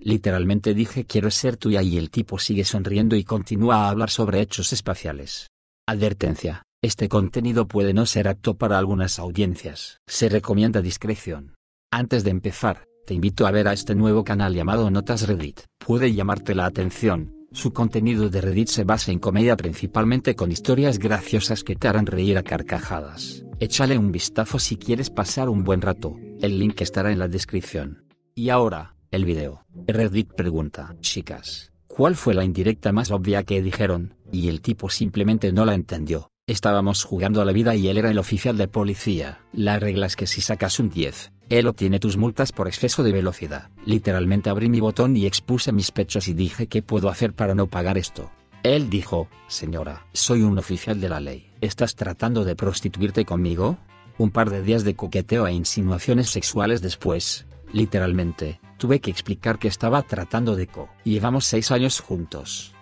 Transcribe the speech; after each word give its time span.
Literalmente 0.00 0.74
dije 0.74 1.04
quiero 1.04 1.30
ser 1.30 1.56
tuya 1.56 1.82
y 1.82 1.98
el 1.98 2.10
tipo 2.10 2.38
sigue 2.38 2.64
sonriendo 2.64 3.16
y 3.16 3.24
continúa 3.24 3.84
a 3.84 3.90
hablar 3.90 4.10
sobre 4.10 4.40
hechos 4.40 4.72
espaciales. 4.72 5.48
Advertencia, 5.86 6.62
este 6.82 7.08
contenido 7.08 7.68
puede 7.68 7.92
no 7.92 8.06
ser 8.06 8.26
apto 8.26 8.56
para 8.56 8.78
algunas 8.78 9.18
audiencias. 9.18 10.00
Se 10.06 10.28
recomienda 10.28 10.80
discreción. 10.80 11.54
Antes 11.92 12.24
de 12.24 12.30
empezar, 12.30 12.84
te 13.06 13.14
invito 13.14 13.46
a 13.46 13.50
ver 13.50 13.68
a 13.68 13.72
este 13.72 13.94
nuevo 13.94 14.24
canal 14.24 14.54
llamado 14.54 14.90
Notas 14.90 15.26
Reddit. 15.28 15.60
Puede 15.78 16.14
llamarte 16.14 16.54
la 16.54 16.66
atención, 16.66 17.40
su 17.52 17.72
contenido 17.72 18.30
de 18.30 18.40
Reddit 18.40 18.68
se 18.68 18.84
basa 18.84 19.10
en 19.10 19.18
comedia 19.18 19.56
principalmente 19.56 20.36
con 20.36 20.52
historias 20.52 21.00
graciosas 21.00 21.64
que 21.64 21.74
te 21.74 21.88
harán 21.88 22.06
reír 22.06 22.38
a 22.38 22.44
carcajadas. 22.44 23.44
Échale 23.58 23.98
un 23.98 24.12
vistazo 24.12 24.60
si 24.60 24.76
quieres 24.76 25.10
pasar 25.10 25.48
un 25.48 25.64
buen 25.64 25.80
rato, 25.80 26.16
el 26.40 26.60
link 26.60 26.80
estará 26.80 27.10
en 27.10 27.18
la 27.18 27.26
descripción. 27.26 28.04
Y 28.36 28.50
ahora, 28.50 28.94
el 29.10 29.24
video. 29.24 29.64
Reddit 29.86 30.32
pregunta, 30.34 30.94
chicas, 31.00 31.72
¿cuál 31.86 32.14
fue 32.14 32.34
la 32.34 32.44
indirecta 32.44 32.92
más 32.92 33.10
obvia 33.10 33.42
que 33.42 33.62
dijeron? 33.62 34.14
Y 34.32 34.48
el 34.48 34.60
tipo 34.60 34.88
simplemente 34.88 35.52
no 35.52 35.64
la 35.64 35.74
entendió. 35.74 36.30
Estábamos 36.46 37.04
jugando 37.04 37.40
a 37.40 37.44
la 37.44 37.52
vida 37.52 37.74
y 37.76 37.88
él 37.88 37.98
era 37.98 38.10
el 38.10 38.18
oficial 38.18 38.56
de 38.56 38.68
policía. 38.68 39.40
La 39.52 39.78
regla 39.78 40.06
es 40.06 40.16
que 40.16 40.26
si 40.26 40.40
sacas 40.40 40.80
un 40.80 40.90
10, 40.90 41.32
él 41.48 41.66
obtiene 41.66 42.00
tus 42.00 42.16
multas 42.16 42.52
por 42.52 42.68
exceso 42.68 43.02
de 43.02 43.12
velocidad. 43.12 43.70
Literalmente 43.84 44.50
abrí 44.50 44.68
mi 44.68 44.80
botón 44.80 45.16
y 45.16 45.26
expuse 45.26 45.72
mis 45.72 45.90
pechos 45.90 46.28
y 46.28 46.34
dije 46.34 46.66
qué 46.66 46.82
puedo 46.82 47.08
hacer 47.08 47.34
para 47.34 47.54
no 47.54 47.66
pagar 47.66 47.98
esto. 47.98 48.30
Él 48.62 48.90
dijo, 48.90 49.28
señora, 49.48 50.06
soy 50.12 50.42
un 50.42 50.58
oficial 50.58 51.00
de 51.00 51.08
la 51.08 51.20
ley. 51.20 51.50
¿Estás 51.60 51.94
tratando 51.94 52.44
de 52.44 52.56
prostituirte 52.56 53.24
conmigo? 53.24 53.78
Un 54.18 54.30
par 54.30 54.50
de 54.50 54.62
días 54.62 54.84
de 54.84 54.94
coqueteo 54.94 55.46
e 55.46 55.52
insinuaciones 55.52 56.30
sexuales 56.30 56.82
después, 56.82 57.46
literalmente, 57.72 58.60
tuve 58.80 59.00
que 59.00 59.10
explicar 59.10 59.58
que 59.58 59.68
estaba 59.68 60.02
tratando 60.02 60.56
de 60.56 60.66
co. 60.66 60.88
Llevamos 61.04 61.44
seis 61.44 61.70
años 61.70 62.00
juntos. 62.00 62.74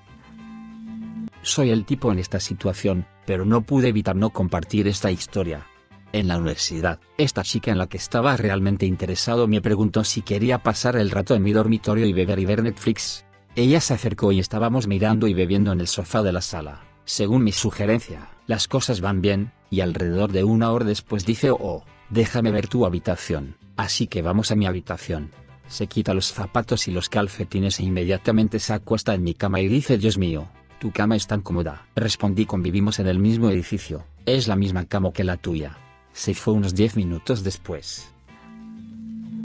Soy 1.43 1.71
el 1.71 1.85
tipo 1.85 2.13
en 2.13 2.21
esta 2.21 2.39
situación, 2.39 3.05
pero 3.27 3.45
no 3.45 3.63
pude 3.63 3.89
evitar 3.89 4.15
no 4.15 4.31
compartir 4.31 4.87
esta 4.87 5.11
historia. 5.11 5.67
En 6.13 6.29
la 6.29 6.39
universidad, 6.39 7.01
esta 7.19 7.43
chica 7.43 7.73
en 7.73 7.79
la 7.79 7.89
que 7.89 7.97
estaba 7.97 8.37
realmente 8.37 8.87
interesado 8.87 9.49
me 9.49 9.61
preguntó 9.61 10.05
si 10.05 10.23
quería 10.23 10.63
pasar 10.63 10.97
el 10.97 11.11
rato 11.11 11.35
en 11.35 11.43
mi 11.43 11.53
dormitorio 11.53 12.07
y 12.07 12.13
beber 12.13 12.39
y 12.39 12.45
ver 12.45 12.63
Netflix. 12.63 13.27
Ella 13.57 13.81
se 13.81 13.95
acercó 13.95 14.31
y 14.31 14.39
estábamos 14.39 14.87
mirando 14.87 15.27
y 15.27 15.35
bebiendo 15.35 15.73
en 15.73 15.81
el 15.81 15.89
sofá 15.89 16.23
de 16.23 16.33
la 16.33 16.43
sala. 16.43 16.85
Según 17.07 17.43
mi 17.43 17.51
sugerencia, 17.53 18.29
las 18.47 18.69
cosas 18.69 19.01
van 19.01 19.21
bien, 19.21 19.53
y 19.69 19.81
alrededor 19.81 20.31
de 20.31 20.45
una 20.45 20.71
hora 20.71 20.85
después 20.85 21.27
dice 21.27 21.51
oh, 21.51 21.85
déjame 22.09 22.53
ver 22.53 22.69
tu 22.69 22.87
habitación, 22.87 23.57
así 23.77 24.07
que 24.07 24.23
vamos 24.23 24.53
a 24.53 24.55
mi 24.55 24.67
habitación. 24.67 25.33
Se 25.69 25.87
quita 25.87 26.15
los 26.15 26.33
zapatos 26.33 26.89
y 26.89 26.93
los 26.93 27.09
calcetines 27.09 27.79
e 27.79 27.85
inmediatamente 27.85 28.59
se 28.59 28.73
acuesta 28.73 29.15
en 29.15 29.23
mi 29.23 29.35
cama 29.35 29.61
y 29.61 29.69
dice 29.69 29.99
Dios 29.99 30.17
mío, 30.17 30.49
tu 30.81 30.93
cama 30.93 31.15
es 31.15 31.27
tan 31.27 31.43
cómoda. 31.43 31.87
Respondí 31.95 32.47
convivimos 32.47 32.99
en 32.99 33.07
el 33.07 33.19
mismo 33.19 33.51
edificio, 33.51 34.05
es 34.25 34.49
la 34.49 34.57
misma 34.57 34.87
cama 34.87 35.13
que 35.13 35.25
la 35.25 35.37
tuya. 35.37 35.77
Se 36.13 36.35
fue 36.35 36.55
unos 36.55 36.75
10 36.75 36.97
minutos 36.97 37.45
después. 37.45 38.13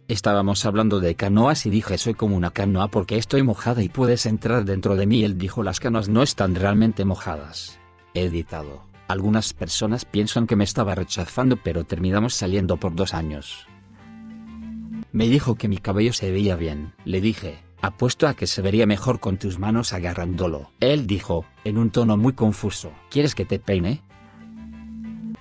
Estábamos 0.08 0.66
hablando 0.66 1.00
de 1.00 1.16
canoas 1.16 1.66
y 1.66 1.70
dije 1.70 1.98
soy 1.98 2.14
como 2.14 2.38
una 2.38 2.52
canoa 2.52 2.88
porque 2.88 3.18
estoy 3.18 3.44
mojada 3.44 3.84
y 3.84 3.90
puedes 3.90 4.26
entrar 4.26 4.64
dentro 4.64 4.96
de 4.96 5.06
mí. 5.06 5.24
Él 5.24 5.38
dijo 5.38 5.62
las 5.62 5.80
canoas 5.80 6.08
no 6.08 6.24
están 6.24 6.56
realmente 6.56 7.04
mojadas. 7.04 7.80
Editado. 8.14 8.82
Algunas 9.08 9.54
personas 9.54 10.06
piensan 10.06 10.48
que 10.48 10.56
me 10.56 10.64
estaba 10.64 10.96
rechazando 10.96 11.58
pero 11.58 11.84
terminamos 11.84 12.34
saliendo 12.34 12.78
por 12.78 12.96
dos 12.96 13.14
años. 13.14 13.68
Me 15.14 15.28
dijo 15.28 15.54
que 15.54 15.68
mi 15.68 15.78
cabello 15.78 16.12
se 16.12 16.32
veía 16.32 16.56
bien. 16.56 16.94
Le 17.06 17.22
dije, 17.22 17.60
apuesto 17.84 18.28
a 18.28 18.34
que 18.34 18.48
se 18.48 18.64
vería 18.64 18.88
mejor 18.88 19.20
con 19.20 19.38
tus 19.38 19.60
manos 19.60 19.94
agarrándolo. 19.94 20.72
Él 20.80 21.06
dijo, 21.06 21.46
en 21.64 21.78
un 21.78 21.92
tono 21.92 22.18
muy 22.18 22.34
confuso, 22.34 22.92
¿quieres 23.12 23.36
que 23.36 23.46
te 23.46 23.60
peine? 23.60 24.02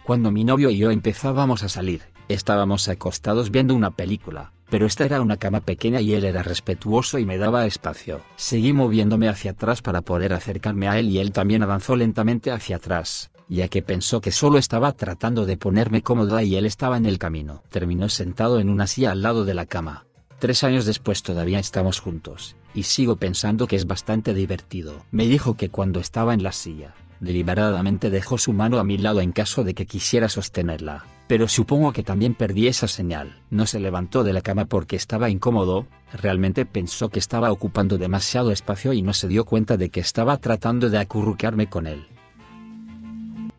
Cuando 0.05 0.31
mi 0.31 0.45
novio 0.45 0.69
y 0.69 0.77
yo 0.77 0.91
empezábamos 0.91 1.63
a 1.63 1.71
salir, 1.71 2.03
estábamos 2.29 2.87
acostados 2.89 3.51
viendo 3.51 3.75
una 3.75 3.93
película, 3.93 4.53
pero 4.69 4.85
esta 4.85 5.07
era 5.07 5.23
una 5.23 5.39
cama 5.39 5.61
pequeña 5.61 6.03
y 6.03 6.13
él 6.13 6.27
era 6.27 6.43
respetuoso 6.43 7.19
y 7.19 7.25
me 7.25 7.39
daba 7.39 7.65
espacio. 7.65 8.21
Seguí 8.37 8.75
moviéndome 8.75 9.31
hacia 9.31 9.53
atrás 9.53 9.81
para 9.81 10.03
poder 10.03 10.35
acercarme 10.35 10.87
a 10.87 10.99
él 10.99 11.09
y 11.09 11.19
él 11.19 11.33
también 11.33 11.63
avanzó 11.63 11.97
lentamente 11.97 12.51
hacia 12.51 12.77
atrás, 12.77 13.32
ya 13.57 13.69
que 13.69 13.83
pensó 13.83 14.21
que 14.21 14.33
solo 14.33 14.59
estaba 14.59 14.93
tratando 14.93 15.47
de 15.47 15.57
ponerme 15.57 16.03
cómoda 16.03 16.43
y 16.43 16.57
él 16.57 16.67
estaba 16.67 16.97
en 16.97 17.07
el 17.07 17.19
camino. 17.19 17.63
Terminó 17.71 18.09
sentado 18.09 18.61
en 18.61 18.69
una 18.69 18.87
silla 18.87 19.13
al 19.13 19.23
lado 19.23 19.45
de 19.45 19.55
la 19.55 19.67
cama. 19.67 20.07
Tres 20.39 20.65
años 20.65 20.87
después 20.87 21.23
todavía 21.23 21.59
estamos 21.59 22.01
juntos, 22.01 22.57
y 22.75 22.83
sigo 22.83 23.17
pensando 23.17 23.67
que 23.67 23.77
es 23.77 23.87
bastante 23.87 24.35
divertido. 24.35 25.05
Me 25.11 25.27
dijo 25.27 25.57
que 25.57 25.69
cuando 25.69 26.01
estaba 26.01 26.35
en 26.35 26.43
la 26.43 26.53
silla, 26.53 26.95
Deliberadamente 27.23 28.11
dejó 28.11 28.37
su 28.37 28.53
mano 28.53 28.81
a 28.81 28.85
mi 28.85 28.99
lado 28.99 29.21
en 29.21 29.31
caso 29.31 29.63
de 29.63 29.75
que 29.75 29.87
quisiera 29.87 30.29
sostenerla, 30.29 31.05
pero 31.29 31.47
supongo 31.47 31.93
que 31.93 32.03
también 32.03 32.35
perdí 32.35 32.67
esa 32.67 32.89
señal. 32.89 33.39
No 33.49 33.67
se 33.67 33.79
levantó 33.79 34.25
de 34.25 34.33
la 34.33 34.41
cama 34.41 34.65
porque 34.65 34.97
estaba 34.97 35.31
incómodo, 35.31 35.87
realmente 36.13 36.67
pensó 36.67 37.11
que 37.11 37.21
estaba 37.21 37.53
ocupando 37.53 37.97
demasiado 37.97 38.51
espacio 38.51 38.93
y 38.93 39.03
no 39.03 39.13
se 39.13 39.29
dio 39.29 39.45
cuenta 39.45 39.77
de 39.77 39.89
que 39.89 40.01
estaba 40.01 40.37
tratando 40.39 40.91
de 40.91 40.99
acurrucarme 40.99 41.69
con 41.69 41.87
él. 41.87 42.09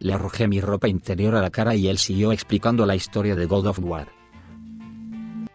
Le 0.03 0.11
arrojé 0.11 0.49
mi 0.49 0.59
ropa 0.59 0.89
interior 0.89 1.33
a 1.33 1.41
la 1.41 1.49
cara 1.49 1.75
y 1.75 1.87
él 1.87 1.97
siguió 1.97 2.33
explicando 2.33 2.85
la 2.85 2.93
historia 2.93 3.37
de 3.37 3.45
God 3.45 3.67
of 3.67 3.79
War. 3.79 4.09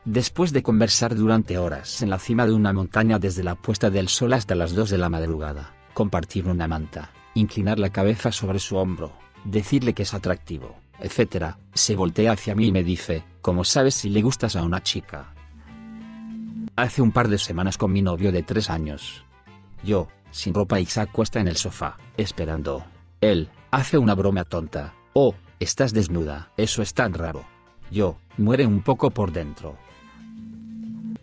Después 0.06 0.54
de 0.54 0.62
conversar 0.62 1.14
durante 1.14 1.58
horas 1.58 2.00
en 2.00 2.08
la 2.08 2.18
cima 2.18 2.46
de 2.46 2.54
una 2.54 2.72
montaña 2.72 3.18
desde 3.18 3.44
la 3.44 3.56
puesta 3.56 3.90
del 3.90 4.08
sol 4.08 4.32
hasta 4.32 4.54
las 4.54 4.74
2 4.74 4.88
de 4.88 4.96
la 4.96 5.10
madrugada, 5.10 5.74
compartir 5.92 6.48
una 6.48 6.66
manta, 6.66 7.10
inclinar 7.34 7.78
la 7.78 7.90
cabeza 7.90 8.32
sobre 8.32 8.58
su 8.58 8.78
hombro, 8.78 9.12
decirle 9.44 9.92
que 9.92 10.04
es 10.04 10.14
atractivo, 10.14 10.78
etc., 10.98 11.56
se 11.74 11.94
voltea 11.94 12.32
hacia 12.32 12.54
mí 12.54 12.68
y 12.68 12.72
me 12.72 12.82
dice, 12.82 13.24
¿cómo 13.42 13.64
sabes 13.64 13.96
si 13.96 14.08
le 14.08 14.22
gustas 14.22 14.56
a 14.56 14.62
una 14.62 14.82
chica? 14.82 15.34
Hace 16.74 17.02
un 17.02 17.12
par 17.12 17.28
de 17.28 17.36
semanas 17.36 17.76
con 17.76 17.92
mi 17.92 18.00
novio 18.00 18.32
de 18.32 18.42
tres 18.42 18.70
años. 18.70 19.26
Yo, 19.84 20.08
sin 20.30 20.54
ropa 20.54 20.80
y 20.80 20.86
se 20.86 21.02
acuesta 21.02 21.38
en 21.38 21.48
el 21.48 21.56
sofá, 21.56 21.98
esperando. 22.16 22.82
Él, 23.20 23.48
hace 23.70 23.98
una 23.98 24.14
broma 24.14 24.44
tonta. 24.44 24.94
Oh, 25.12 25.34
estás 25.58 25.92
desnuda. 25.92 26.52
Eso 26.56 26.82
es 26.82 26.94
tan 26.94 27.14
raro. 27.14 27.44
Yo, 27.90 28.16
muere 28.36 28.66
un 28.66 28.82
poco 28.82 29.10
por 29.10 29.32
dentro. 29.32 29.76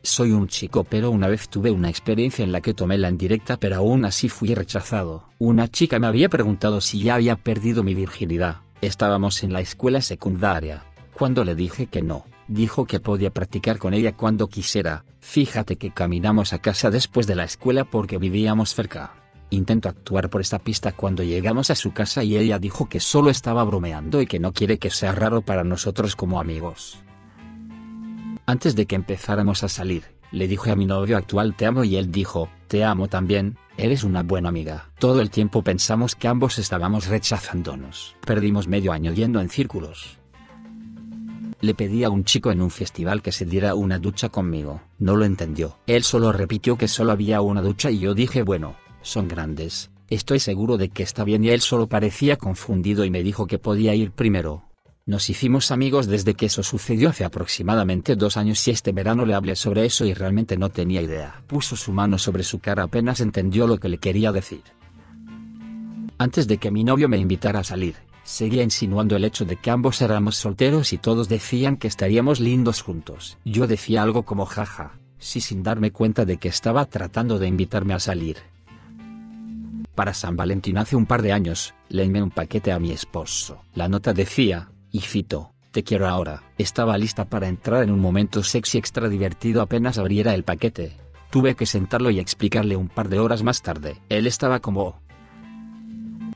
Soy 0.02 0.32
un 0.32 0.48
chico 0.48 0.84
pero 0.84 1.10
una 1.10 1.28
vez 1.28 1.50
tuve 1.50 1.72
una 1.72 1.90
experiencia 1.90 2.44
en 2.44 2.52
la 2.52 2.62
que 2.62 2.74
tomé 2.74 2.98
la 2.98 3.10
indirecta 3.10 3.58
pero 3.58 3.78
aún 3.78 4.06
así 4.06 4.30
fui 4.30 4.54
rechazado. 4.54 5.30
Una 5.40 5.68
chica 5.68 5.98
me 5.98 6.08
había 6.08 6.30
preguntado 6.30 6.82
si 6.82 7.02
ya 7.02 7.16
había 7.16 7.38
perdido 7.38 7.82
mi 7.82 7.96
virginidad. 7.96 8.58
Estábamos 8.82 9.42
en 9.44 9.54
la 9.54 9.62
escuela 9.62 10.02
secundaria. 10.02 10.84
Cuando 11.14 11.44
le 11.44 11.56
dije 11.56 11.88
que 11.88 12.02
no, 12.02 12.26
dijo 12.48 12.86
que 12.86 13.00
podía 13.00 13.32
practicar 13.32 13.80
con 13.80 13.94
ella 13.94 14.16
cuando 14.16 14.48
quisiera. 14.48 15.06
Fíjate 15.22 15.78
que 15.78 15.92
caminamos 15.92 16.54
a 16.54 16.60
casa 16.60 16.92
después 16.92 17.26
de 17.26 17.36
la 17.36 17.46
escuela 17.46 17.86
porque 17.86 18.18
vivíamos 18.18 18.76
cerca. 18.76 19.25
Intento 19.50 19.90
actuar 19.90 20.30
por 20.30 20.42
esta 20.42 20.60
pista 20.60 20.92
cuando 20.92 21.24
llegamos 21.24 21.70
a 21.70 21.76
su 21.76 21.94
casa 21.94 22.24
y 22.24 22.36
ella 22.36 22.60
dijo 22.60 22.90
que 22.90 23.00
solo 23.00 23.30
estaba 23.30 23.64
bromeando 23.64 24.22
y 24.22 24.28
que 24.28 24.40
no 24.40 24.54
quiere 24.54 24.80
que 24.80 24.90
sea 24.90 25.12
raro 25.12 25.42
para 25.42 25.64
nosotros 25.64 26.16
como 26.16 26.40
amigos. 26.40 27.00
Antes 28.48 28.76
de 28.76 28.86
que 28.86 28.96
empezáramos 28.96 29.64
a 29.64 29.70
salir, 29.70 30.16
le 30.32 30.48
dije 30.48 30.72
a 30.72 30.76
mi 30.76 30.86
novio 30.86 31.18
actual 31.18 31.56
te 31.56 31.66
amo 31.66 31.84
y 31.84 31.96
él 31.96 32.12
dijo, 32.12 32.50
te 32.68 32.84
amo 32.84 33.08
también, 33.08 33.58
eres 33.78 34.04
una 34.04 34.24
buena 34.24 34.50
amiga. 34.50 34.90
Todo 35.00 35.22
el 35.22 35.30
tiempo 35.30 35.64
pensamos 35.64 36.16
que 36.16 36.28
ambos 36.28 36.60
estábamos 36.60 37.08
rechazándonos. 37.08 38.16
Perdimos 38.26 38.68
medio 38.68 38.92
año 38.92 39.14
yendo 39.14 39.40
en 39.40 39.50
círculos. 39.50 40.20
Le 41.62 41.74
pedí 41.74 42.04
a 42.04 42.10
un 42.10 42.26
chico 42.26 42.52
en 42.52 42.62
un 42.62 42.70
festival 42.70 43.22
que 43.22 43.32
se 43.32 43.46
diera 43.46 43.76
una 43.76 43.98
ducha 43.98 44.30
conmigo. 44.30 44.82
No 45.00 45.16
lo 45.16 45.26
entendió. 45.26 45.78
Él 45.88 46.04
solo 46.04 46.32
repitió 46.32 46.78
que 46.78 46.88
solo 46.88 47.12
había 47.12 47.42
una 47.42 47.62
ducha 47.62 47.90
y 47.90 48.00
yo 48.00 48.14
dije 48.14 48.44
bueno, 48.44 48.76
son 49.06 49.28
grandes. 49.28 49.92
Estoy 50.10 50.40
seguro 50.40 50.78
de 50.78 50.90
que 50.90 51.04
está 51.04 51.24
bien 51.24 51.44
y 51.44 51.50
él 51.50 51.62
solo 51.62 51.88
parecía 51.88 52.38
confundido 52.38 53.06
y 53.06 53.10
me 53.10 53.24
dijo 53.24 53.48
que 53.48 53.58
podía 53.58 53.96
ir 53.96 54.12
primero. 54.12 54.64
Nos 55.08 55.30
hicimos 55.30 55.70
amigos 55.70 56.08
desde 56.08 56.34
que 56.34 56.48
eso 56.48 56.64
sucedió 56.64 57.10
hace 57.10 57.26
aproximadamente 57.26 58.16
dos 58.16 58.38
años 58.38 58.68
y 58.68 58.72
este 58.72 58.92
verano 58.92 59.26
le 59.26 59.36
hablé 59.36 59.56
sobre 59.56 59.86
eso 59.86 60.06
y 60.06 60.14
realmente 60.14 60.58
no 60.58 60.70
tenía 60.70 61.02
idea. 61.02 61.44
Puso 61.48 61.76
su 61.76 61.92
mano 61.92 62.18
sobre 62.18 62.44
su 62.44 62.60
cara 62.60 62.84
apenas 62.84 63.20
entendió 63.20 63.68
lo 63.68 63.78
que 63.78 63.90
le 63.90 64.00
quería 64.00 64.32
decir. 64.32 64.64
Antes 66.18 66.48
de 66.48 66.58
que 66.58 66.72
mi 66.72 66.84
novio 66.84 67.08
me 67.08 67.18
invitara 67.18 67.60
a 67.60 67.64
salir, 67.64 67.96
seguía 68.24 68.64
insinuando 68.64 69.16
el 69.16 69.26
hecho 69.26 69.46
de 69.46 69.58
que 69.58 69.70
ambos 69.70 70.02
éramos 70.02 70.38
solteros 70.38 70.92
y 70.94 70.98
todos 70.98 71.30
decían 71.30 71.78
que 71.78 71.88
estaríamos 71.88 72.40
lindos 72.40 72.82
juntos. 72.82 73.38
Yo 73.46 73.68
decía 73.68 74.02
algo 74.02 74.24
como 74.24 74.46
jaja, 74.46 74.98
sí 75.20 75.42
sin 75.42 75.62
darme 75.62 75.92
cuenta 75.92 76.26
de 76.26 76.38
que 76.38 76.48
estaba 76.48 76.86
tratando 76.86 77.38
de 77.38 77.48
invitarme 77.48 77.94
a 77.94 78.00
salir. 78.00 78.38
Para 79.96 80.14
San 80.14 80.36
Valentín 80.36 80.78
hace 80.78 80.98
un 80.98 81.06
par 81.06 81.22
de 81.22 81.32
años, 81.32 81.74
le 81.88 82.04
envié 82.04 82.22
un 82.22 82.30
paquete 82.30 82.74
a 82.74 82.80
mi 82.80 82.92
esposo. 82.92 83.62
La 83.74 83.88
nota 83.88 84.14
decía, 84.14 84.70
Hijito, 84.92 85.54
te 85.72 85.84
quiero 85.84 86.08
ahora. 86.08 86.44
Estaba 86.58 86.98
lista 86.98 87.26
para 87.26 87.48
entrar 87.48 87.84
en 87.84 87.92
un 87.92 88.02
momento 88.02 88.44
sexy 88.44 88.78
extra 88.78 89.08
divertido 89.08 89.62
apenas 89.62 89.98
abriera 89.98 90.34
el 90.34 90.44
paquete. 90.44 90.98
Tuve 91.32 91.56
que 91.56 91.66
sentarlo 91.66 92.12
y 92.12 92.20
explicarle 92.20 92.76
un 92.76 92.90
par 92.90 93.08
de 93.08 93.20
horas 93.20 93.44
más 93.44 93.62
tarde. 93.62 94.02
Él 94.10 94.28
estaba 94.28 94.60
como... 94.60 95.02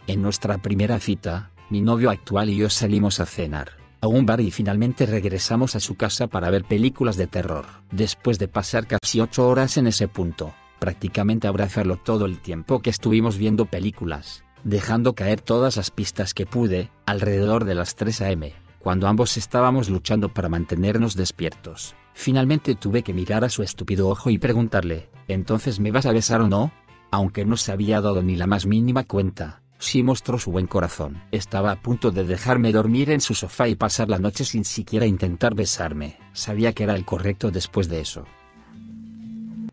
En 0.07 0.21
nuestra 0.21 0.57
primera 0.57 0.99
cita, 0.99 1.51
mi 1.69 1.81
novio 1.81 2.09
actual 2.09 2.49
y 2.49 2.55
yo 2.55 2.69
salimos 2.69 3.19
a 3.19 3.25
cenar 3.25 3.79
a 4.01 4.07
un 4.07 4.25
bar 4.25 4.39
y 4.39 4.51
finalmente 4.51 5.05
regresamos 5.05 5.75
a 5.75 5.79
su 5.79 5.95
casa 5.95 6.27
para 6.27 6.49
ver 6.49 6.63
películas 6.63 7.17
de 7.17 7.27
terror. 7.27 7.65
Después 7.91 8.39
de 8.39 8.47
pasar 8.47 8.87
casi 8.87 9.19
ocho 9.19 9.47
horas 9.47 9.77
en 9.77 9.87
ese 9.87 10.07
punto, 10.07 10.53
prácticamente 10.79 11.47
abrazarlo 11.47 11.97
todo 11.97 12.25
el 12.25 12.39
tiempo 12.39 12.79
que 12.79 12.89
estuvimos 12.89 13.37
viendo 13.37 13.65
películas, 13.65 14.43
dejando 14.63 15.13
caer 15.13 15.41
todas 15.41 15.77
las 15.77 15.91
pistas 15.91 16.33
que 16.33 16.45
pude, 16.45 16.89
alrededor 17.05 17.65
de 17.65 17.75
las 17.75 17.95
3 17.95 18.21
a.m., 18.21 18.53
cuando 18.79 19.07
ambos 19.07 19.37
estábamos 19.37 19.89
luchando 19.89 20.33
para 20.33 20.49
mantenernos 20.49 21.15
despiertos. 21.15 21.95
Finalmente 22.13 22.75
tuve 22.75 23.03
que 23.03 23.13
mirar 23.13 23.43
a 23.43 23.49
su 23.49 23.61
estúpido 23.61 24.09
ojo 24.09 24.29
y 24.29 24.37
preguntarle, 24.37 25.09
¿entonces 25.27 25.79
me 25.79 25.91
vas 25.91 26.05
a 26.05 26.11
besar 26.11 26.41
o 26.41 26.47
no? 26.47 26.71
Aunque 27.11 27.45
no 27.45 27.57
se 27.57 27.71
había 27.71 28.01
dado 28.01 28.23
ni 28.23 28.35
la 28.35 28.47
más 28.47 28.65
mínima 28.65 29.03
cuenta, 29.03 29.61
sí 29.79 30.03
mostró 30.03 30.37
su 30.37 30.51
buen 30.51 30.67
corazón. 30.67 31.21
Estaba 31.31 31.71
a 31.71 31.81
punto 31.81 32.11
de 32.11 32.23
dejarme 32.23 32.71
dormir 32.71 33.09
en 33.09 33.21
su 33.21 33.33
sofá 33.33 33.67
y 33.67 33.75
pasar 33.75 34.09
la 34.09 34.19
noche 34.19 34.45
sin 34.45 34.65
siquiera 34.65 35.05
intentar 35.05 35.55
besarme. 35.55 36.17
Sabía 36.33 36.73
que 36.73 36.83
era 36.83 36.95
el 36.95 37.05
correcto 37.05 37.51
después 37.51 37.89
de 37.89 38.01
eso. 38.01 38.25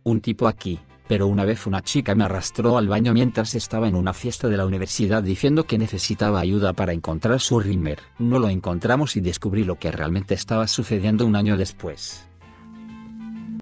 Un 0.03 0.21
tipo 0.21 0.47
aquí, 0.47 0.79
pero 1.09 1.27
una 1.27 1.45
vez 1.45 1.67
una 1.67 1.83
chica 1.83 2.15
me 2.15 2.25
arrastró 2.25 2.79
al 2.79 2.89
baño 2.89 3.13
mientras 3.13 3.55
estaba 3.55 3.89
en 3.89 3.95
una 3.95 4.13
fiesta 4.13 4.49
de 4.49 4.57
la 4.57 4.67
universidad 4.67 5.23
diciendo 5.23 5.65
que 5.65 5.79
necesitaba 5.79 6.41
ayuda 6.41 6.73
para 6.73 6.93
encontrar 6.93 7.41
su 7.41 7.61
rimmer. 7.61 8.01
No 8.19 8.39
lo 8.39 8.49
encontramos 8.49 9.17
y 9.17 9.21
descubrí 9.21 9.65
lo 9.65 9.79
que 9.79 9.93
realmente 9.93 10.35
estaba 10.35 10.67
sucediendo 10.67 11.27
un 11.27 11.37
año 11.37 11.57
después. 11.57 12.29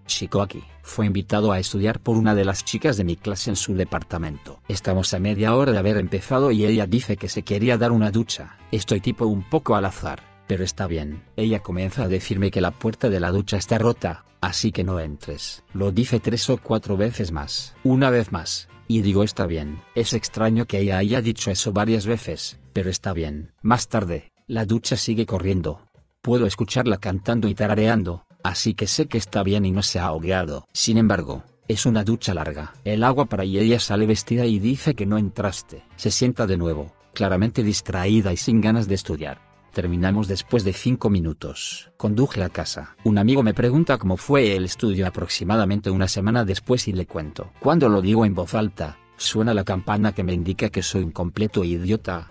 Chico 0.06 0.42
aquí, 0.42 0.62
fue 0.82 1.06
invitado 1.06 1.50
a 1.50 1.58
estudiar 1.58 1.98
por 1.98 2.16
una 2.16 2.34
de 2.34 2.44
las 2.44 2.64
chicas 2.64 2.96
de 2.98 3.04
mi 3.04 3.16
clase 3.16 3.50
en 3.50 3.56
su 3.56 3.74
departamento. 3.74 4.60
Estamos 4.68 5.14
a 5.14 5.18
media 5.18 5.54
hora 5.54 5.72
de 5.72 5.78
haber 5.78 5.96
empezado 5.96 6.50
y 6.50 6.66
ella 6.66 6.86
dice 6.86 7.16
que 7.16 7.28
se 7.28 7.42
quería 7.42 7.78
dar 7.78 7.90
una 7.90 8.10
ducha. 8.10 8.58
Estoy 8.70 9.00
tipo 9.00 9.26
un 9.26 9.42
poco 9.42 9.76
al 9.76 9.86
azar, 9.86 10.33
pero 10.46 10.64
está 10.64 10.86
bien. 10.86 11.22
Ella 11.36 11.60
comienza 11.60 12.04
a 12.04 12.08
decirme 12.08 12.50
que 12.50 12.60
la 12.60 12.70
puerta 12.70 13.08
de 13.08 13.20
la 13.20 13.30
ducha 13.30 13.56
está 13.56 13.78
rota, 13.78 14.24
así 14.40 14.72
que 14.72 14.84
no 14.84 15.00
entres. 15.00 15.64
Lo 15.72 15.90
dice 15.90 16.20
tres 16.20 16.48
o 16.50 16.58
cuatro 16.58 16.96
veces 16.96 17.32
más. 17.32 17.74
Una 17.84 18.10
vez 18.10 18.32
más. 18.32 18.68
Y 18.86 19.02
digo 19.02 19.22
está 19.22 19.46
bien. 19.46 19.80
Es 19.94 20.12
extraño 20.12 20.66
que 20.66 20.80
ella 20.80 20.98
haya 20.98 21.22
dicho 21.22 21.50
eso 21.50 21.72
varias 21.72 22.06
veces, 22.06 22.58
pero 22.72 22.90
está 22.90 23.12
bien. 23.12 23.52
Más 23.62 23.88
tarde, 23.88 24.32
la 24.46 24.66
ducha 24.66 24.96
sigue 24.96 25.26
corriendo. 25.26 25.80
Puedo 26.20 26.46
escucharla 26.46 26.98
cantando 26.98 27.48
y 27.48 27.54
tarareando, 27.54 28.26
así 28.42 28.74
que 28.74 28.86
sé 28.86 29.06
que 29.06 29.18
está 29.18 29.42
bien 29.42 29.64
y 29.64 29.70
no 29.70 29.82
se 29.82 29.98
ha 29.98 30.06
ahogado. 30.06 30.66
Sin 30.72 30.98
embargo, 30.98 31.44
es 31.66 31.86
una 31.86 32.04
ducha 32.04 32.34
larga. 32.34 32.74
El 32.84 33.04
agua 33.04 33.26
para 33.26 33.44
ella 33.44 33.80
sale 33.80 34.06
vestida 34.06 34.44
y 34.44 34.58
dice 34.58 34.94
que 34.94 35.06
no 35.06 35.16
entraste. 35.16 35.84
Se 35.96 36.10
sienta 36.10 36.46
de 36.46 36.58
nuevo, 36.58 36.94
claramente 37.14 37.62
distraída 37.62 38.32
y 38.32 38.36
sin 38.36 38.60
ganas 38.60 38.86
de 38.86 38.96
estudiar. 38.96 39.53
Terminamos 39.74 40.28
después 40.28 40.62
de 40.62 40.72
cinco 40.72 41.10
minutos. 41.10 41.90
Conduje 41.96 42.44
a 42.44 42.48
casa. 42.48 42.94
Un 43.02 43.18
amigo 43.18 43.42
me 43.42 43.54
pregunta 43.54 43.98
cómo 43.98 44.16
fue 44.16 44.54
el 44.54 44.66
estudio 44.66 45.04
aproximadamente 45.04 45.90
una 45.90 46.06
semana 46.06 46.44
después 46.44 46.86
y 46.86 46.92
le 46.92 47.06
cuento. 47.06 47.50
Cuando 47.58 47.88
lo 47.88 48.00
digo 48.00 48.24
en 48.24 48.34
voz 48.34 48.54
alta, 48.54 48.98
suena 49.16 49.52
la 49.52 49.64
campana 49.64 50.14
que 50.14 50.22
me 50.22 50.32
indica 50.32 50.70
que 50.70 50.80
soy 50.80 51.02
un 51.02 51.10
completo 51.10 51.64
idiota. 51.64 52.28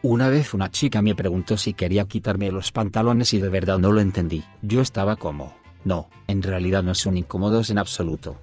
Una 0.00 0.28
vez 0.28 0.54
una 0.54 0.70
chica 0.70 1.02
me 1.02 1.16
preguntó 1.16 1.56
si 1.56 1.74
quería 1.74 2.04
quitarme 2.04 2.52
los 2.52 2.70
pantalones 2.70 3.34
y 3.34 3.40
de 3.40 3.48
verdad 3.48 3.80
no 3.80 3.90
lo 3.90 4.00
entendí. 4.00 4.44
Yo 4.62 4.80
estaba 4.80 5.16
como, 5.16 5.56
no, 5.84 6.10
en 6.28 6.44
realidad 6.44 6.84
no 6.84 6.94
son 6.94 7.16
incómodos 7.16 7.70
en 7.70 7.78
absoluto. 7.78 8.40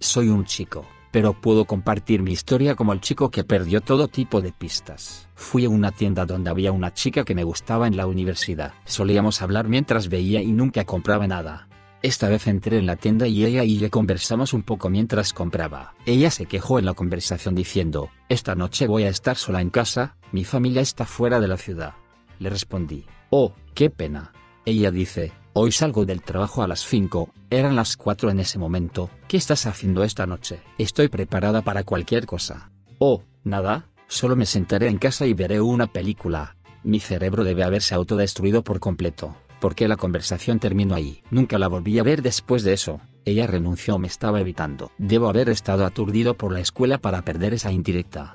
Soy 0.00 0.28
un 0.28 0.44
chico 0.44 0.84
pero 1.10 1.32
puedo 1.32 1.64
compartir 1.64 2.22
mi 2.22 2.32
historia 2.32 2.74
como 2.74 2.92
el 2.92 3.00
chico 3.00 3.30
que 3.30 3.44
perdió 3.44 3.80
todo 3.80 4.08
tipo 4.08 4.40
de 4.40 4.52
pistas. 4.52 5.28
Fui 5.34 5.64
a 5.64 5.68
una 5.68 5.90
tienda 5.90 6.26
donde 6.26 6.50
había 6.50 6.72
una 6.72 6.92
chica 6.92 7.24
que 7.24 7.34
me 7.34 7.44
gustaba 7.44 7.86
en 7.86 7.96
la 7.96 8.06
universidad. 8.06 8.74
Solíamos 8.84 9.42
hablar 9.42 9.68
mientras 9.68 10.08
veía 10.08 10.42
y 10.42 10.52
nunca 10.52 10.84
compraba 10.84 11.26
nada. 11.26 11.68
Esta 12.02 12.30
vez 12.30 12.46
entré 12.46 12.78
en 12.78 12.86
la 12.86 12.96
tienda 12.96 13.26
y 13.26 13.44
ella 13.44 13.62
y 13.62 13.76
yo 13.76 13.90
conversamos 13.90 14.54
un 14.54 14.62
poco 14.62 14.88
mientras 14.88 15.34
compraba. 15.34 15.94
Ella 16.06 16.30
se 16.30 16.46
quejó 16.46 16.78
en 16.78 16.86
la 16.86 16.94
conversación 16.94 17.54
diciendo, 17.54 18.08
esta 18.30 18.54
noche 18.54 18.86
voy 18.86 19.02
a 19.02 19.10
estar 19.10 19.36
sola 19.36 19.60
en 19.60 19.68
casa, 19.68 20.16
mi 20.32 20.44
familia 20.44 20.80
está 20.80 21.04
fuera 21.04 21.40
de 21.40 21.48
la 21.48 21.58
ciudad. 21.58 21.94
Le 22.38 22.48
respondí, 22.48 23.04
oh, 23.28 23.52
qué 23.74 23.90
pena. 23.90 24.32
Ella 24.64 24.90
dice, 24.90 25.32
Hoy 25.62 25.72
salgo 25.72 26.06
del 26.06 26.22
trabajo 26.22 26.62
a 26.62 26.66
las 26.66 26.86
5, 26.86 27.34
eran 27.50 27.76
las 27.76 27.98
4 27.98 28.30
en 28.30 28.40
ese 28.40 28.58
momento, 28.58 29.10
¿qué 29.28 29.36
estás 29.36 29.66
haciendo 29.66 30.04
esta 30.04 30.26
noche? 30.26 30.60
Estoy 30.78 31.08
preparada 31.08 31.60
para 31.60 31.84
cualquier 31.84 32.24
cosa. 32.24 32.70
Oh, 32.98 33.24
nada, 33.44 33.90
solo 34.08 34.36
me 34.36 34.46
sentaré 34.46 34.88
en 34.88 34.96
casa 34.96 35.26
y 35.26 35.34
veré 35.34 35.60
una 35.60 35.86
película. 35.86 36.56
Mi 36.82 36.98
cerebro 36.98 37.44
debe 37.44 37.62
haberse 37.62 37.94
autodestruido 37.94 38.64
por 38.64 38.80
completo, 38.80 39.36
porque 39.60 39.86
la 39.86 39.98
conversación 39.98 40.60
terminó 40.60 40.94
ahí. 40.94 41.22
Nunca 41.30 41.58
la 41.58 41.68
volví 41.68 41.98
a 41.98 42.04
ver 42.04 42.22
después 42.22 42.62
de 42.62 42.72
eso. 42.72 43.02
Ella 43.26 43.46
renunció 43.46 43.98
me 43.98 44.06
estaba 44.06 44.40
evitando. 44.40 44.90
Debo 44.96 45.28
haber 45.28 45.50
estado 45.50 45.84
aturdido 45.84 46.38
por 46.38 46.52
la 46.52 46.60
escuela 46.60 46.96
para 46.96 47.20
perder 47.20 47.52
esa 47.52 47.70
indirecta. 47.70 48.34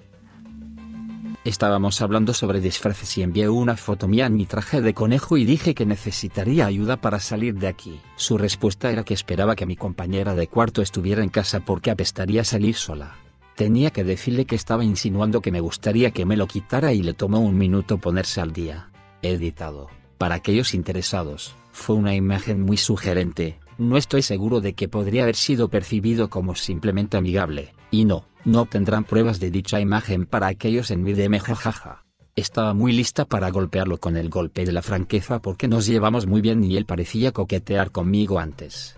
Estábamos 1.46 2.02
hablando 2.02 2.34
sobre 2.34 2.60
disfraces 2.60 3.20
y 3.20 3.22
envié 3.22 3.48
una 3.50 3.78
foto 3.78 4.08
mía 4.08 4.26
en 4.26 4.36
mi 4.36 4.48
traje 4.48 4.82
de 4.82 4.96
conejo 4.96 5.38
y 5.38 5.46
dije 5.46 5.76
que 5.76 5.86
necesitaría 5.86 6.66
ayuda 6.66 6.98
para 6.98 7.20
salir 7.20 7.54
de 7.60 7.68
aquí. 7.68 8.02
Su 8.16 8.40
respuesta 8.40 8.90
era 8.90 9.04
que 9.04 9.14
esperaba 9.14 9.56
que 9.56 9.68
mi 9.68 9.76
compañera 9.76 10.34
de 10.34 10.48
cuarto 10.48 10.82
estuviera 10.82 11.22
en 11.22 11.30
casa 11.30 11.60
porque 11.60 11.92
apestaría 11.92 12.44
salir 12.44 12.74
sola. 12.74 13.18
Tenía 13.56 13.92
que 13.92 14.04
decirle 14.04 14.46
que 14.46 14.56
estaba 14.56 14.84
insinuando 14.84 15.42
que 15.42 15.52
me 15.52 15.60
gustaría 15.60 16.10
que 16.10 16.26
me 16.26 16.36
lo 16.36 16.48
quitara 16.48 16.94
y 16.94 17.04
le 17.04 17.14
tomó 17.14 17.42
un 17.42 17.60
minuto 17.60 18.00
ponerse 18.00 18.42
al 18.42 18.52
día. 18.52 18.90
Editado. 19.22 19.92
Para 20.18 20.34
aquellos 20.34 20.74
interesados, 20.74 21.54
fue 21.72 21.96
una 21.96 22.16
imagen 22.16 22.64
muy 22.64 22.78
sugerente, 22.78 23.60
no 23.78 23.98
estoy 23.98 24.24
seguro 24.24 24.62
de 24.62 24.74
que 24.74 24.88
podría 24.88 25.24
haber 25.24 25.36
sido 25.36 25.68
percibido 25.68 26.30
como 26.30 26.56
simplemente 26.56 27.18
amigable, 27.18 27.74
y 27.92 28.06
no, 28.06 28.26
no 28.46 28.62
obtendrán 28.62 29.04
pruebas 29.04 29.40
de 29.40 29.50
dicha 29.50 29.80
imagen 29.80 30.26
para 30.26 30.48
aquellos 30.48 30.92
en 30.92 31.04
mi 31.04 31.14
DM 31.14 31.40
jajaja. 31.40 32.06
Estaba 32.36 32.74
muy 32.74 32.92
lista 32.92 33.26
para 33.26 33.50
golpearlo 33.50 33.98
con 33.98 34.18
el 34.18 34.30
golpe 34.30 34.66
de 34.66 34.72
la 34.72 34.82
franqueza 34.82 35.42
porque 35.42 35.68
nos 35.68 35.88
llevamos 35.88 36.28
muy 36.28 36.42
bien 36.42 36.64
y 36.64 36.78
él 36.78 36.86
parecía 36.86 37.32
coquetear 37.32 37.92
conmigo 37.92 38.40
antes. 38.40 38.98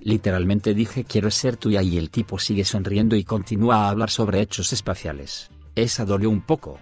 Literalmente 0.00 0.72
dije 0.72 1.04
quiero 1.04 1.30
ser 1.30 1.56
tuya 1.56 1.82
y 1.82 1.98
el 1.98 2.10
tipo 2.10 2.38
sigue 2.38 2.64
sonriendo 2.64 3.16
y 3.16 3.24
continúa 3.24 3.84
a 3.84 3.90
hablar 3.90 4.08
sobre 4.08 4.40
hechos 4.40 4.72
espaciales. 4.72 5.50
Esa 5.74 6.06
dolió 6.06 6.30
un 6.30 6.40
poco. 6.40 6.78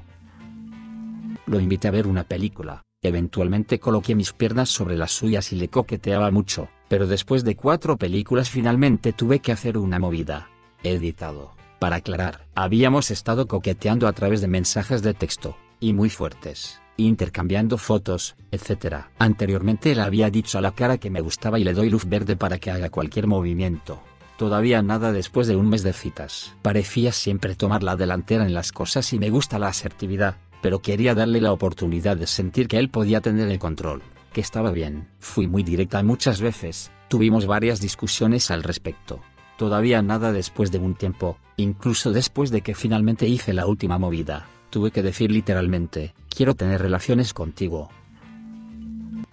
Lo 1.46 1.58
invité 1.58 1.88
a 1.88 1.92
ver 1.92 2.06
una 2.06 2.24
película, 2.24 2.84
eventualmente 3.02 3.80
coloqué 3.80 4.14
mis 4.14 4.32
piernas 4.32 4.68
sobre 4.68 4.96
las 4.96 5.12
suyas 5.12 5.52
y 5.52 5.56
le 5.56 5.68
coqueteaba 5.68 6.30
mucho, 6.30 6.68
pero 6.88 7.06
después 7.06 7.42
de 7.42 7.56
cuatro 7.56 7.96
películas 7.96 8.50
finalmente 8.50 9.12
tuve 9.14 9.40
que 9.40 9.52
hacer 9.52 9.78
una 9.78 9.98
movida 9.98 10.48
editado. 10.92 11.52
Para 11.78 11.96
aclarar, 11.96 12.46
habíamos 12.54 13.10
estado 13.10 13.46
coqueteando 13.46 14.08
a 14.08 14.12
través 14.12 14.40
de 14.40 14.48
mensajes 14.48 15.02
de 15.02 15.14
texto, 15.14 15.56
y 15.80 15.92
muy 15.92 16.10
fuertes, 16.10 16.80
intercambiando 16.96 17.78
fotos, 17.78 18.36
etc. 18.50 19.06
Anteriormente 19.18 19.94
le 19.94 20.02
había 20.02 20.30
dicho 20.30 20.58
a 20.58 20.60
la 20.60 20.72
cara 20.72 20.98
que 20.98 21.10
me 21.10 21.20
gustaba 21.20 21.58
y 21.58 21.64
le 21.64 21.74
doy 21.74 21.90
luz 21.90 22.06
verde 22.06 22.36
para 22.36 22.58
que 22.58 22.70
haga 22.70 22.90
cualquier 22.90 23.26
movimiento. 23.26 24.02
Todavía 24.36 24.82
nada 24.82 25.12
después 25.12 25.46
de 25.46 25.56
un 25.56 25.68
mes 25.68 25.82
de 25.82 25.92
citas. 25.92 26.54
Parecía 26.62 27.12
siempre 27.12 27.54
tomar 27.54 27.82
la 27.82 27.96
delantera 27.96 28.44
en 28.44 28.54
las 28.54 28.72
cosas 28.72 29.12
y 29.12 29.18
me 29.18 29.30
gusta 29.30 29.58
la 29.58 29.68
asertividad, 29.68 30.36
pero 30.60 30.80
quería 30.80 31.14
darle 31.14 31.40
la 31.40 31.52
oportunidad 31.52 32.16
de 32.16 32.26
sentir 32.26 32.68
que 32.68 32.78
él 32.78 32.88
podía 32.88 33.20
tener 33.20 33.48
el 33.48 33.58
control, 33.58 34.02
que 34.32 34.40
estaba 34.40 34.70
bien. 34.70 35.08
Fui 35.18 35.46
muy 35.46 35.62
directa 35.62 36.02
muchas 36.02 36.40
veces, 36.40 36.90
tuvimos 37.08 37.46
varias 37.46 37.80
discusiones 37.80 38.50
al 38.50 38.62
respecto, 38.62 39.20
Todavía 39.58 40.02
nada 40.02 40.30
después 40.30 40.70
de 40.70 40.78
un 40.78 40.94
tiempo, 40.94 41.36
incluso 41.56 42.12
después 42.12 42.52
de 42.52 42.60
que 42.60 42.76
finalmente 42.76 43.26
hice 43.26 43.52
la 43.52 43.66
última 43.66 43.98
movida, 43.98 44.46
tuve 44.70 44.92
que 44.92 45.02
decir 45.02 45.32
literalmente, 45.32 46.14
quiero 46.28 46.54
tener 46.54 46.80
relaciones 46.80 47.34
contigo. 47.34 47.88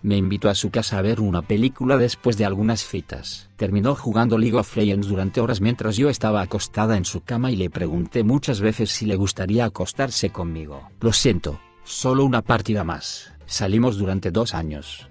Me 0.01 0.17
invitó 0.17 0.49
a 0.49 0.55
su 0.55 0.71
casa 0.71 0.97
a 0.97 1.03
ver 1.03 1.21
una 1.21 1.43
película 1.43 1.97
después 1.97 2.37
de 2.37 2.45
algunas 2.45 2.83
citas. 2.83 3.51
Terminó 3.55 3.93
jugando 3.93 4.39
League 4.39 4.57
of 4.57 4.75
Legends 4.75 5.07
durante 5.07 5.41
horas 5.41 5.61
mientras 5.61 5.95
yo 5.95 6.09
estaba 6.09 6.41
acostada 6.41 6.97
en 6.97 7.05
su 7.05 7.21
cama 7.21 7.51
y 7.51 7.55
le 7.55 7.69
pregunté 7.69 8.23
muchas 8.23 8.61
veces 8.61 8.89
si 8.89 9.05
le 9.05 9.17
gustaría 9.17 9.65
acostarse 9.65 10.31
conmigo. 10.31 10.89
Lo 11.01 11.13
siento, 11.13 11.59
solo 11.83 12.25
una 12.25 12.41
partida 12.41 12.83
más. 12.83 13.31
Salimos 13.45 13.99
durante 13.99 14.31
dos 14.31 14.55
años. 14.55 15.07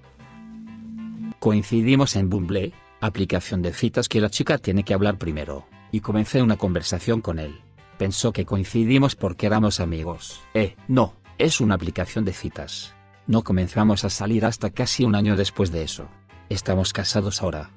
Coincidimos 1.39 2.17
en 2.17 2.31
Bumble, 2.31 2.73
aplicación 3.07 3.63
de 3.63 3.73
citas 3.73 4.09
que 4.09 4.21
la 4.21 4.31
chica 4.31 4.59
tiene 4.59 4.85
que 4.85 4.95
hablar 4.95 5.19
primero, 5.19 5.67
y 5.93 6.01
comencé 6.01 6.43
una 6.43 6.57
conversación 6.57 7.21
con 7.21 7.39
él. 7.39 7.61
Pensó 7.99 8.33
que 8.33 8.45
coincidimos 8.45 9.15
porque 9.15 9.47
éramos 9.47 9.81
amigos. 9.81 10.41
Eh, 10.55 10.77
no, 10.89 11.15
es 11.39 11.61
una 11.61 11.75
aplicación 11.75 12.25
de 12.25 12.33
citas. 12.33 12.95
No 13.27 13.43
comenzamos 13.43 14.05
a 14.05 14.11
salir 14.11 14.45
hasta 14.45 14.71
casi 14.71 15.05
un 15.05 15.15
año 15.15 15.37
después 15.37 15.71
de 15.71 15.83
eso. 15.83 16.09
Estamos 16.49 16.93
casados 16.93 17.43
ahora. 17.43 17.71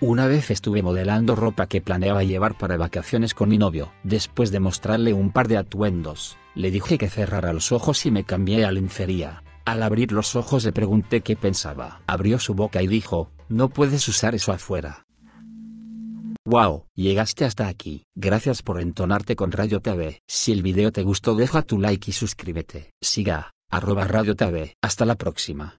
Una 0.00 0.28
vez 0.28 0.52
estuve 0.52 0.80
modelando 0.80 1.34
ropa 1.34 1.66
que 1.66 1.80
planeaba 1.80 2.22
llevar 2.22 2.56
para 2.56 2.76
vacaciones 2.76 3.34
con 3.34 3.48
mi 3.48 3.58
novio. 3.58 3.92
Después 4.04 4.52
de 4.52 4.60
mostrarle 4.60 5.12
un 5.12 5.30
par 5.32 5.48
de 5.48 5.56
atuendos, 5.56 6.38
le 6.54 6.70
dije 6.70 6.98
que 6.98 7.08
cerrara 7.08 7.52
los 7.52 7.72
ojos 7.72 8.06
y 8.06 8.12
me 8.12 8.22
cambié 8.22 8.64
a 8.64 8.70
lencería. 8.70 9.42
Al 9.64 9.82
abrir 9.82 10.12
los 10.12 10.36
ojos 10.36 10.64
le 10.64 10.72
pregunté 10.72 11.20
qué 11.20 11.34
pensaba. 11.34 12.00
Abrió 12.06 12.38
su 12.38 12.54
boca 12.54 12.80
y 12.80 12.86
dijo, 12.86 13.32
no 13.48 13.68
puedes 13.68 14.06
usar 14.08 14.34
eso 14.34 14.52
afuera. 14.52 15.04
Wow, 16.44 16.86
llegaste 16.94 17.44
hasta 17.44 17.68
aquí. 17.68 18.04
Gracias 18.14 18.62
por 18.62 18.80
entonarte 18.80 19.36
con 19.36 19.52
Radio 19.52 19.80
TV. 19.80 20.20
Si 20.26 20.52
el 20.52 20.62
video 20.62 20.92
te 20.92 21.02
gustó 21.02 21.34
deja 21.34 21.62
tu 21.62 21.78
like 21.78 22.10
y 22.10 22.14
suscríbete. 22.14 22.92
Siga, 23.02 23.50
arroba 23.70 24.04
Radio 24.04 24.34
TV. 24.34 24.74
Hasta 24.82 25.04
la 25.04 25.16
próxima. 25.16 25.78